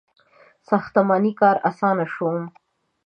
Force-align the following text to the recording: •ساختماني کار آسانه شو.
•ساختماني 0.67 1.31
کار 1.39 1.55
آسانه 1.69 2.05
شو. 2.13 2.29